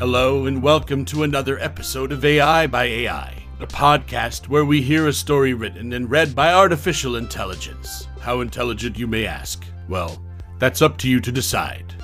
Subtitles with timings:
[0.00, 5.06] Hello, and welcome to another episode of AI by AI, a podcast where we hear
[5.06, 8.08] a story written and read by artificial intelligence.
[8.18, 9.64] How intelligent, you may ask?
[9.88, 10.20] Well,
[10.58, 11.94] that's up to you to decide.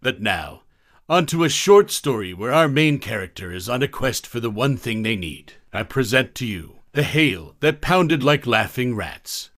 [0.00, 0.62] But now,
[1.08, 4.76] onto a short story where our main character is on a quest for the one
[4.76, 5.54] thing they need.
[5.72, 9.50] I present to you the hail that pounded like laughing rats.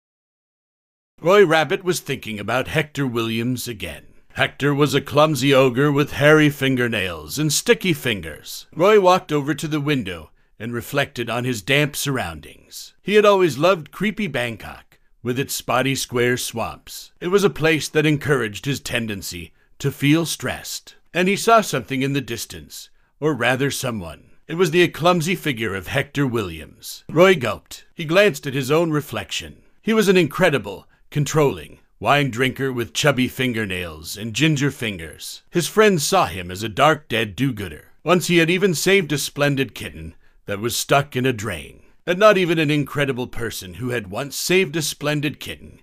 [1.20, 4.07] Roy Rabbit was thinking about Hector Williams again.
[4.38, 8.68] Hector was a clumsy ogre with hairy fingernails and sticky fingers.
[8.72, 10.30] Roy walked over to the window
[10.60, 12.94] and reflected on his damp surroundings.
[13.02, 17.10] He had always loved creepy Bangkok, with its spotty square swamps.
[17.20, 20.94] It was a place that encouraged his tendency to feel stressed.
[21.12, 24.30] And he saw something in the distance, or rather someone.
[24.46, 27.02] It was the clumsy figure of Hector Williams.
[27.10, 27.86] Roy gulped.
[27.92, 29.62] He glanced at his own reflection.
[29.82, 35.42] He was an incredible, controlling, wine drinker with chubby fingernails and ginger fingers.
[35.50, 37.86] His friends saw him as a dark, dead do gooder.
[38.04, 40.14] Once he had even saved a splendid kitten
[40.46, 41.82] that was stuck in a drain.
[42.06, 45.80] And not even an incredible person who had once saved a splendid kitten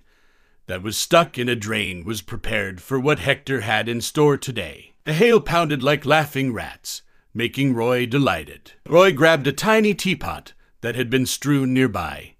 [0.66, 4.94] that was stuck in a drain was prepared for what Hector had in store today.
[5.04, 8.72] The hail pounded like laughing rats, making Roy delighted.
[8.88, 12.35] Roy grabbed a tiny teapot that had been strewn nearby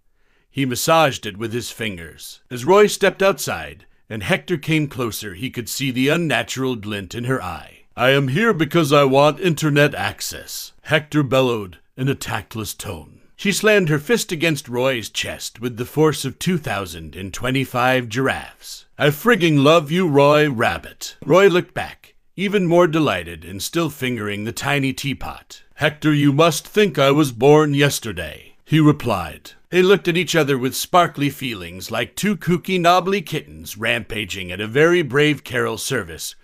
[0.56, 2.40] he massaged it with his fingers.
[2.50, 7.24] As Roy stepped outside and Hector came closer, he could see the unnatural glint in
[7.24, 7.80] her eye.
[7.94, 13.20] I am here because I want internet access, Hector bellowed in a tactless tone.
[13.36, 18.86] She slammed her fist against Roy's chest with the force of 2,025 giraffes.
[18.96, 21.16] I frigging love you, Roy Rabbit.
[21.22, 25.64] Roy looked back, even more delighted and still fingering the tiny teapot.
[25.74, 29.50] Hector, you must think I was born yesterday, he replied.
[29.76, 34.58] They looked at each other with sparkly feelings, like two kooky, knobbly kittens rampaging at
[34.58, 36.34] a very brave carol service,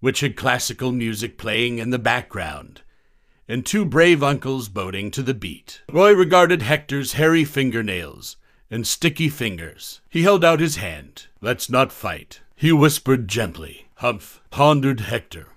[0.00, 2.82] which had classical music playing in the background,
[3.48, 5.80] and two brave uncles boating to the beat.
[5.90, 8.36] Roy regarded Hector's hairy fingernails
[8.70, 10.02] and sticky fingers.
[10.10, 11.28] He held out his hand.
[11.40, 13.88] Let's not fight, he whispered gently.
[13.94, 15.54] Humph, pondered Hector.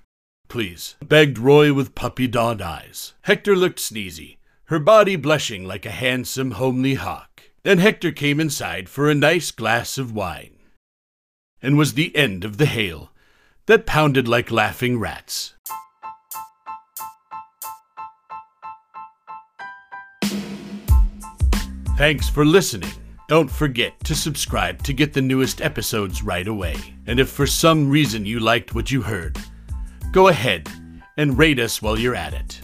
[0.47, 3.15] Please, begged Roy with puppy dog eyes.
[3.23, 4.37] Hector looked sneezy
[4.71, 7.43] her body blushing like a handsome, homely hawk.
[7.63, 10.55] Then Hector came inside for a nice glass of wine,
[11.61, 13.11] and was the end of the hail
[13.65, 15.55] that pounded like laughing rats.
[21.97, 22.93] Thanks for listening.
[23.27, 26.77] Don't forget to subscribe to get the newest episodes right away.
[27.07, 29.37] And if for some reason you liked what you heard,
[30.13, 30.69] go ahead
[31.17, 32.61] and rate us while you're at it.